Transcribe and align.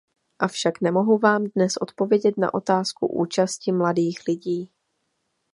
Avšak 0.39 0.81
nemohu 0.81 1.17
vám 1.17 1.43
dnes 1.45 1.77
odpovědět 1.77 2.37
na 2.37 2.53
otázku 2.53 3.07
účasti 3.07 3.71
mladých 3.71 4.19
lidí. 4.27 4.71